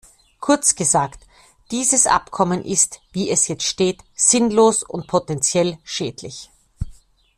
[0.39, 1.27] Kurz gesagt,
[1.69, 6.49] dieses Abkommen ist, wie es jetzt steht, sinnlos und potenziell schädlich.